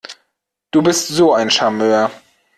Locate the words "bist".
0.81-1.09